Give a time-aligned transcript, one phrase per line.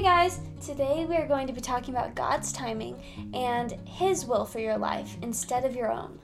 [0.00, 3.02] Hey guys, today we are going to be talking about God's timing
[3.34, 6.18] and His will for your life instead of your own.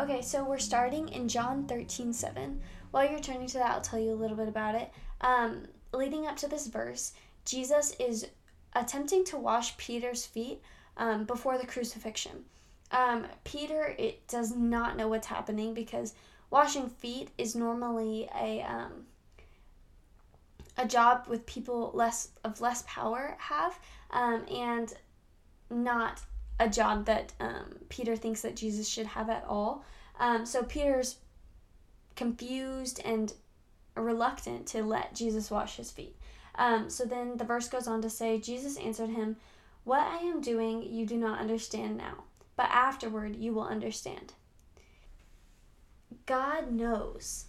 [0.00, 2.58] Okay, so we're starting in John 13 7.
[2.90, 4.90] While you're turning to that, I'll tell you a little bit about it.
[5.20, 7.12] Um, leading up to this verse,
[7.44, 8.28] Jesus is
[8.72, 10.62] attempting to wash Peter's feet
[10.96, 12.46] um, before the crucifixion.
[12.92, 16.14] Um, Peter it does not know what's happening because
[16.48, 19.04] washing feet is normally a um,
[20.76, 23.78] a job with people less of less power have,
[24.10, 24.92] um, and
[25.70, 26.20] not
[26.60, 29.84] a job that um, Peter thinks that Jesus should have at all.
[30.18, 31.16] Um, so Peter's
[32.16, 33.32] confused and
[33.96, 36.16] reluctant to let Jesus wash his feet.
[36.56, 39.36] Um, so then the verse goes on to say, Jesus answered him,
[39.82, 42.24] What I am doing you do not understand now,
[42.56, 44.34] but afterward you will understand.
[46.26, 47.46] God knows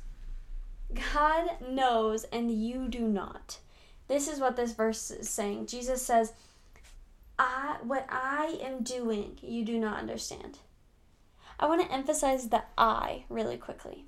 [0.94, 3.59] God knows and you do not.
[4.08, 5.67] This is what this verse is saying.
[5.67, 6.33] Jesus says,
[7.38, 10.59] I what I am doing, you do not understand.
[11.59, 14.05] I want to emphasize the I really quickly.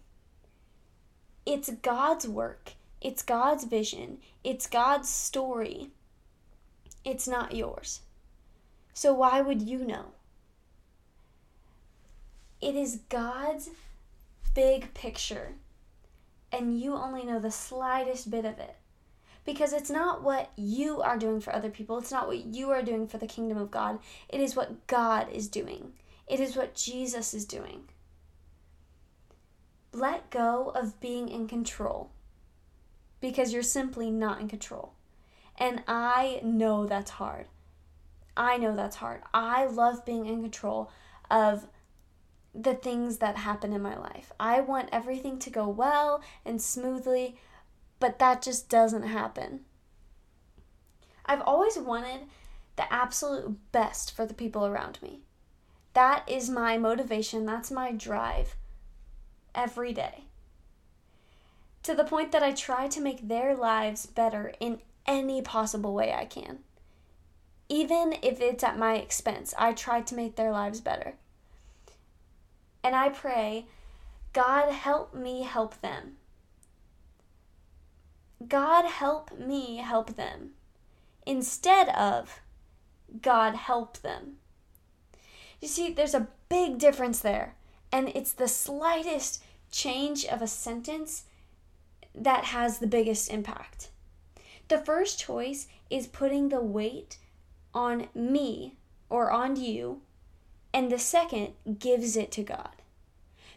[1.46, 2.74] It's God's work.
[3.02, 4.18] It's God's vision.
[4.44, 5.92] It's God's story.
[7.06, 8.02] It's not yours.
[8.94, 10.08] So why would you know?
[12.60, 13.70] It is God's
[14.54, 15.54] big picture
[16.52, 18.76] and you only know the slightest bit of it.
[19.46, 22.82] Because it's not what you are doing for other people, it's not what you are
[22.82, 24.00] doing for the kingdom of God.
[24.28, 25.94] It is what God is doing,
[26.28, 27.84] it is what Jesus is doing.
[29.94, 32.12] Let go of being in control
[33.22, 34.94] because you're simply not in control.
[35.58, 37.48] And I know that's hard.
[38.36, 39.22] I know that's hard.
[39.34, 40.92] I love being in control
[41.32, 41.68] of
[42.54, 44.32] the things that happen in my life.
[44.40, 47.38] I want everything to go well and smoothly,
[48.00, 49.62] but that just doesn't happen.
[51.26, 52.22] I've always wanted
[52.76, 55.22] the absolute best for the people around me.
[55.94, 58.56] That is my motivation, that's my drive
[59.54, 60.26] every day.
[61.84, 66.14] To the point that I try to make their lives better in any possible way
[66.14, 66.60] I can.
[67.70, 71.16] Even if it's at my expense, I try to make their lives better
[72.84, 73.66] and I pray,
[74.34, 76.18] God help me help them.
[78.48, 80.52] God help me help them
[81.26, 82.42] instead of
[83.22, 84.38] God help them.
[85.62, 87.56] You see, there's a big difference there,
[87.92, 91.24] and it's the slightest change of a sentence
[92.14, 93.90] that has the biggest impact.
[94.68, 97.18] The first choice is putting the weight
[97.74, 98.76] on me
[99.10, 100.02] or on you,
[100.78, 102.84] and the second gives it to God.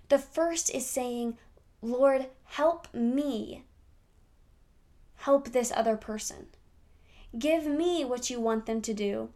[0.09, 1.37] The first is saying,
[1.83, 3.65] Lord, help me
[5.17, 6.47] help this other person.
[7.39, 9.29] Give me what you want them to do,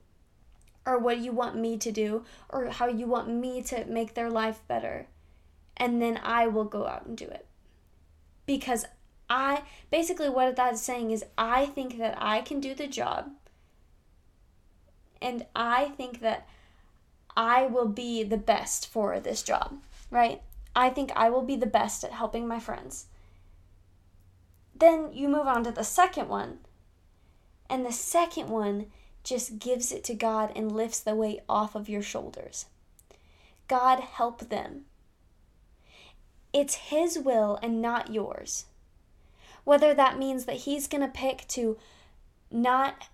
[0.86, 4.30] or what you want me to do, or how you want me to make their
[4.30, 5.06] life better.
[5.76, 7.44] And then I will go out and do it.
[8.46, 8.86] Because
[9.28, 13.32] I basically what that is saying is I think that I can do the job.
[15.20, 16.48] And I think that
[17.36, 20.42] I will be the best for this job, right?
[20.76, 23.06] I think I will be the best at helping my friends.
[24.74, 26.58] Then you move on to the second one.
[27.70, 28.86] And the second one
[29.22, 32.66] just gives it to God and lifts the weight off of your shoulders.
[33.68, 34.84] God, help them.
[36.52, 38.66] It's His will and not yours.
[39.64, 41.78] Whether that means that He's going to pick to
[42.50, 43.08] not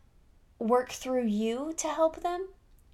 [0.59, 2.49] work through you to help them,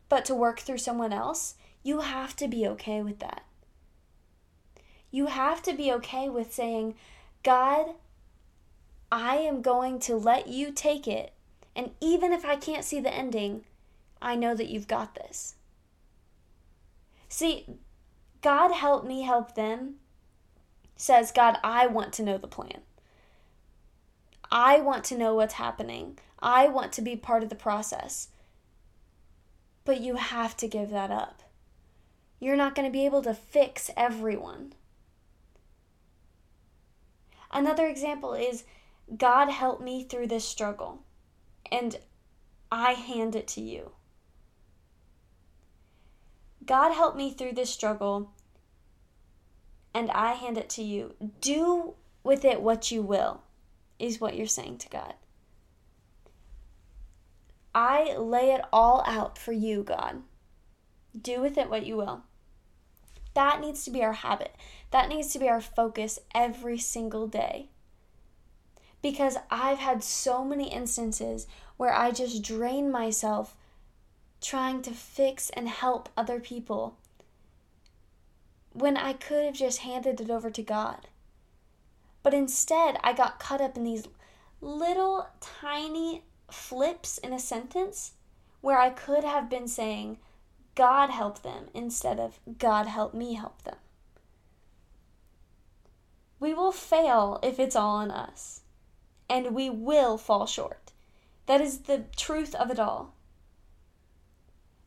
[0.09, 3.45] but to work through someone else, you have to be okay with that.
[5.11, 6.95] You have to be okay with saying,
[7.43, 7.95] God,
[9.11, 11.33] I am going to let you take it.
[11.75, 13.65] And even if I can't see the ending,
[14.21, 15.55] I know that you've got this.
[17.29, 17.67] See,
[18.43, 19.97] God help me help them
[20.97, 22.81] says, God, I want to know the plan.
[24.51, 26.19] I want to know what's happening.
[26.41, 28.29] I want to be part of the process.
[29.87, 31.43] But you have to give that up.
[32.41, 34.75] You're not going to be able to fix everyone.
[37.51, 38.65] Another example is
[39.17, 41.05] God help me through this struggle,
[41.71, 41.99] and
[42.71, 43.93] I hand it to you.
[46.67, 48.33] God help me through this struggle,
[49.95, 51.15] and I hand it to you.
[51.41, 51.95] Do
[52.25, 53.43] with it what you will,
[54.01, 55.15] is what you're saying to God.
[57.77, 60.23] I lay it all out for you, God.
[61.21, 62.23] Do with it what you will.
[63.35, 64.57] That needs to be our habit.
[64.93, 67.69] That needs to be our focus every single day.
[69.03, 71.47] because I've had so many instances
[71.77, 73.55] where I just drain myself
[74.41, 76.97] trying to fix and help other people
[78.73, 81.09] when I could have just handed it over to God.
[82.23, 84.09] But instead, I got caught up in these
[84.61, 88.13] little tiny flips in a sentence
[88.61, 90.19] where I could have been saying,
[90.75, 93.77] God help them instead of God help me help them.
[96.39, 98.61] We will fail if it's all on us,
[99.29, 100.93] and we will fall short.
[101.47, 103.15] That is the truth of it all.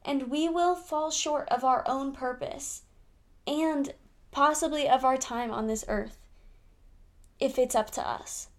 [0.06, 2.83] And we will fall short of our own purpose
[3.47, 3.94] and
[4.31, 6.19] possibly of our time on this earth
[7.39, 8.50] if it's up to us.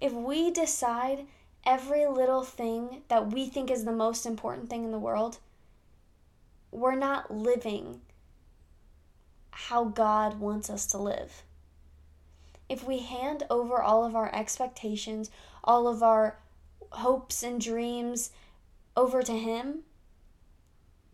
[0.00, 1.26] If we decide
[1.66, 5.38] every little thing that we think is the most important thing in the world,
[6.70, 8.00] we're not living
[9.50, 11.42] how God wants us to live.
[12.68, 15.30] If we hand over all of our expectations,
[15.62, 16.38] all of our
[16.92, 18.30] hopes and dreams
[18.96, 19.80] over to Him,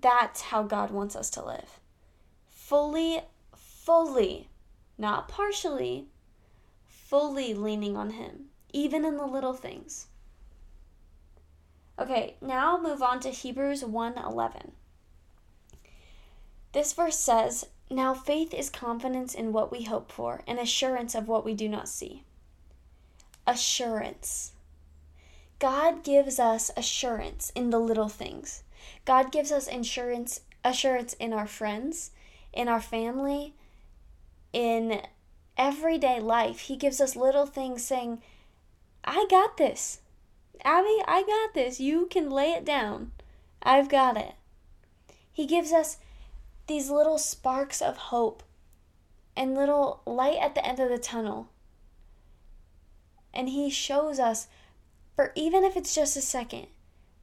[0.00, 1.80] that's how God wants us to live.
[2.50, 3.22] Fully,
[3.56, 4.48] fully,
[4.98, 6.06] not partially,
[6.86, 8.45] fully leaning on Him,
[8.76, 10.06] even in the little things.
[11.98, 14.72] Okay, now move on to Hebrews 1:11.
[16.72, 21.26] This verse says, "Now faith is confidence in what we hope for and assurance of
[21.26, 22.22] what we do not see."
[23.46, 24.52] Assurance.
[25.58, 28.62] God gives us assurance in the little things.
[29.06, 32.10] God gives us insurance assurance in our friends,
[32.52, 33.54] in our family,
[34.52, 35.00] in
[35.56, 36.60] everyday life.
[36.60, 38.20] He gives us little things saying,
[39.06, 40.00] "I got this.
[40.64, 41.78] Abby, I got this.
[41.78, 43.12] You can lay it down.
[43.62, 44.34] I've got it."
[45.32, 45.98] He gives us
[46.66, 48.42] these little sparks of hope
[49.36, 51.48] and little light at the end of the tunnel.
[53.32, 54.48] And he shows us
[55.14, 56.68] for even if it's just a second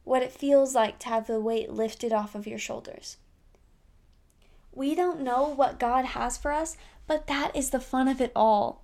[0.03, 3.17] what it feels like to have the weight lifted off of your shoulders.
[4.71, 6.77] We don't know what God has for us,
[7.07, 8.82] but that is the fun of it all.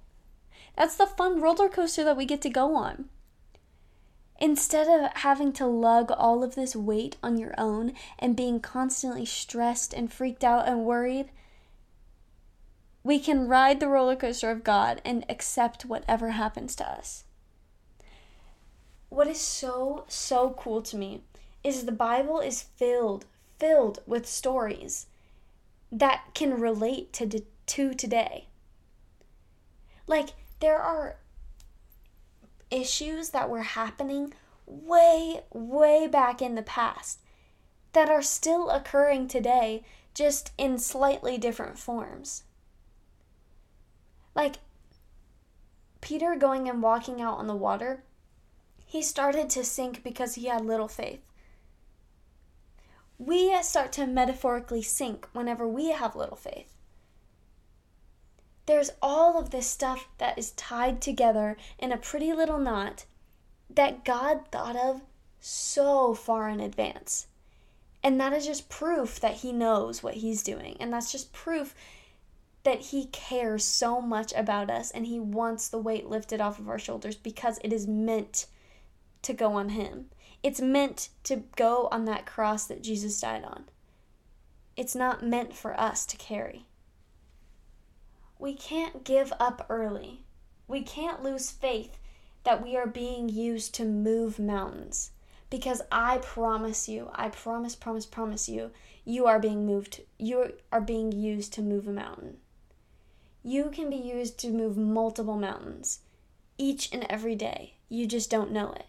[0.78, 3.10] That's the fun roller coaster that we get to go on.
[4.40, 9.26] Instead of having to lug all of this weight on your own and being constantly
[9.26, 11.30] stressed and freaked out and worried,
[13.04, 17.26] we can ride the roller coaster of God and accept whatever happens to us
[19.10, 21.22] what is so, so cool to me
[21.64, 23.26] is the Bible is filled,
[23.60, 25.08] filled with stories
[25.92, 28.48] that can relate to, to today.
[30.08, 30.30] Like,
[30.60, 31.18] there are
[32.72, 34.34] issues that were happening
[34.66, 37.20] way, way back in the past
[37.94, 39.84] that are still occurring today,
[40.14, 42.44] just in slightly different forms.
[44.36, 44.58] Like,
[46.02, 48.04] Peter going and walking out on the water
[48.90, 51.22] he started to sink because he had little faith.
[53.20, 56.74] We start to metaphorically sink whenever we have little faith.
[58.70, 63.06] There's all of this stuff that is tied together in a pretty little knot
[63.68, 65.02] that God thought of
[65.40, 67.26] so far in advance.
[68.04, 70.78] And that is just proof that He knows what He's doing.
[70.80, 71.74] And that's just proof
[72.62, 76.70] that He cares so much about us and He wants the weight lifted off of
[76.70, 78.46] our shoulders because it is meant
[79.24, 80.12] to go on him.
[80.44, 83.64] It's meant to go on that cross that Jesus died on.
[84.78, 86.68] It's not meant for us to carry.
[88.40, 90.22] We can't give up early.
[90.68, 91.98] We can't lose faith
[92.46, 95.12] that we are being used to move mountains.
[95.50, 98.72] Because I promise you, I promise, promise, promise you,
[99.04, 102.38] you are being moved, you are being used to move a mountain.
[103.44, 106.00] You can be used to move multiple mountains
[106.58, 107.74] each and every day.
[107.90, 108.86] You just don't know it.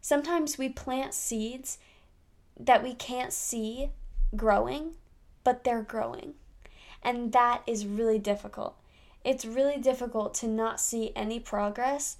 [0.00, 1.78] Sometimes we plant seeds
[2.58, 3.90] that we can't see
[4.34, 4.92] growing,
[5.44, 6.34] but they're growing.
[7.02, 8.76] And that is really difficult.
[9.24, 12.16] It's really difficult to not see any progress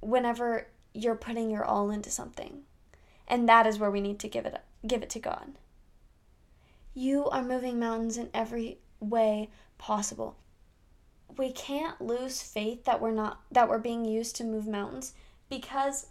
[0.00, 2.62] whenever you're putting your all into something.
[3.28, 5.52] And that is where we need to give it give it to God.
[6.94, 10.36] You are moving mountains in every way possible.
[11.36, 15.14] We can't lose faith that we're not that we're being used to move mountains
[15.48, 16.06] because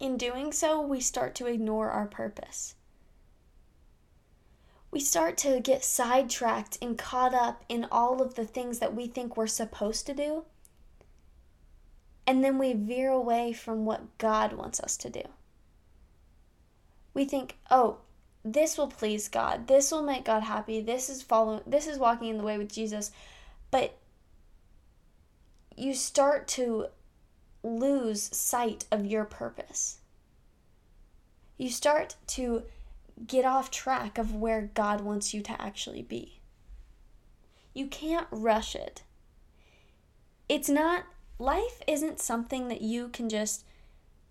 [0.00, 2.74] in doing so, we start to ignore our purpose.
[4.90, 9.06] We start to get sidetracked and caught up in all of the things that we
[9.06, 10.44] think we're supposed to do.
[12.26, 15.22] And then we veer away from what God wants us to do.
[17.14, 17.98] We think, oh,
[18.44, 19.66] this will please God.
[19.66, 20.80] This will make God happy.
[20.80, 23.10] This is following this is walking in the way with Jesus.
[23.70, 23.96] But
[25.76, 26.86] you start to
[27.62, 29.98] lose sight of your purpose.
[31.58, 32.62] You start to
[33.26, 36.40] get off track of where God wants you to actually be.
[37.74, 39.02] You can't rush it.
[40.48, 41.04] It's not,
[41.38, 43.64] life isn't something that you can just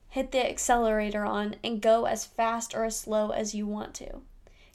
[0.10, 4.22] hit the accelerator on and go as fast or as slow as you want to.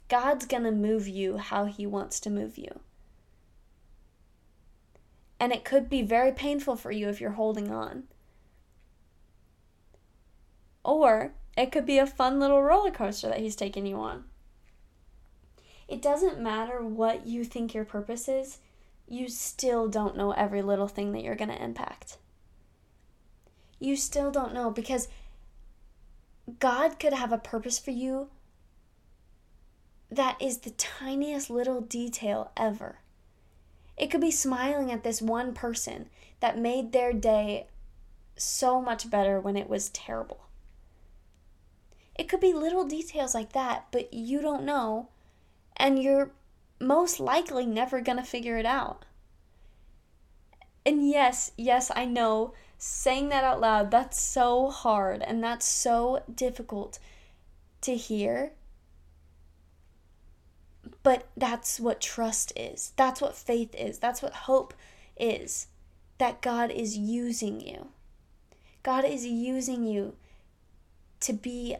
[0.07, 2.79] God's going to move you how He wants to move you.
[5.39, 8.03] And it could be very painful for you if you're holding on.
[10.83, 14.25] Or it could be a fun little roller coaster that He's taking you on.
[15.87, 18.59] It doesn't matter what you think your purpose is,
[19.07, 22.17] you still don't know every little thing that you're going to impact.
[23.79, 25.07] You still don't know because
[26.59, 28.29] God could have a purpose for you
[30.09, 32.99] that is the tiniest little detail ever.
[33.97, 36.09] It could be smiling at this one person
[36.39, 37.67] that made their day
[38.35, 40.44] so much better when it was terrible.
[42.15, 45.09] It could be little details like that, but you don't know,
[45.75, 46.31] and you're
[46.79, 49.05] most likely never going to figure it out.
[50.85, 56.23] And yes, yes, I know saying that out loud, that's so hard and that's so
[56.33, 56.99] difficult
[57.81, 58.51] to hear.
[61.01, 62.93] But that's what trust is.
[62.95, 63.99] That's what faith is.
[63.99, 64.73] That's what hope
[65.17, 65.67] is.
[66.17, 67.89] That God is using you.
[68.83, 70.15] God is using you
[71.21, 71.75] to be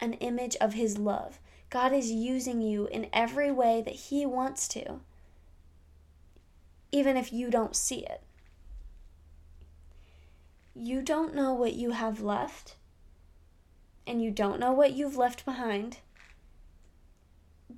[0.00, 1.38] an image of His love.
[1.70, 5.00] God is using you in every way that He wants to,
[6.90, 8.22] even if you don't see it.
[10.74, 12.76] You don't know what you have left,
[14.06, 15.98] and you don't know what you've left behind,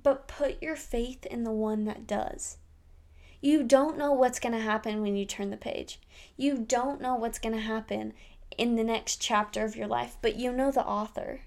[0.03, 2.57] but put your faith in the one that does.
[3.41, 5.99] You don't know what's going to happen when you turn the page.
[6.37, 8.13] You don't know what's going to happen
[8.57, 11.41] in the next chapter of your life, but you know the author.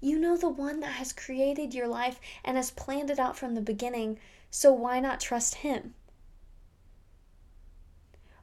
[0.00, 3.54] You know the one that has created your life and has planned it out from
[3.54, 4.18] the beginning,
[4.50, 5.94] so why not trust him?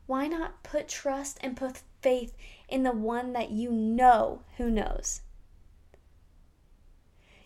[0.07, 2.35] Why not put trust and put faith
[2.67, 5.21] in the one that you know who knows?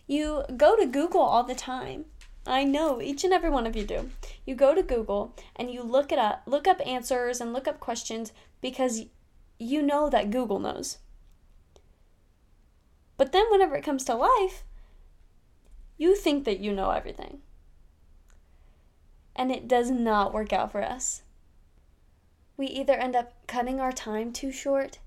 [0.06, 2.06] You go to Google all the time.
[2.46, 4.10] I know each and every one of you do.
[4.44, 7.80] You go to Google and you look it up, look up answers and look up
[7.80, 9.06] questions because
[9.58, 10.98] you know that Google knows.
[13.16, 14.64] But then whenever it comes to life,
[15.96, 17.38] you think that you know everything.
[19.34, 21.22] And it does not work out for us
[22.56, 24.98] we either end up cutting our time too short,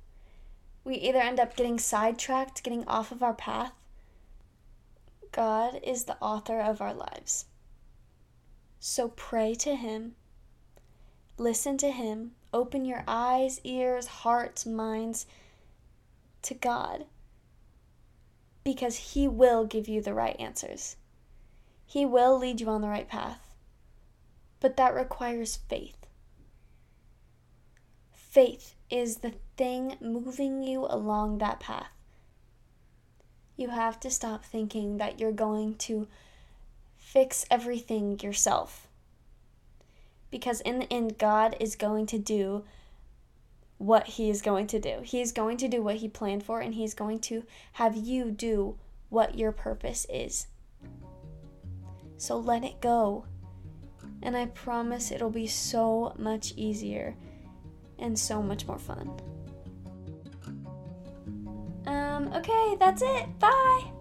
[0.83, 3.73] we either end up getting sidetracked, getting off of our path.
[5.31, 7.45] God is the author of our lives.
[8.79, 10.15] So pray to Him,
[11.37, 15.25] listen to Him, open your eyes, ears, hearts, minds
[16.43, 17.05] to God
[18.69, 20.95] because He will give you the right answers.
[21.87, 23.49] He will lead you on the right path.
[24.59, 26.05] But that requires faith.
[28.13, 31.89] Faith is the thing moving you along that path.
[33.57, 36.07] You have to stop thinking that you're going to
[36.95, 38.87] fix everything yourself.
[40.29, 42.65] Because in the end, God is going to do
[43.79, 44.99] what He is going to do.
[45.03, 47.43] He is going to do what He planned for, and He's going to
[47.73, 48.77] have you do
[49.09, 50.45] what your purpose is.
[52.17, 53.25] So let it go.
[54.21, 57.15] And I promise it'll be so much easier
[57.97, 59.09] and so much more fun.
[61.87, 63.39] Um, okay, that's it.
[63.39, 63.91] Bye!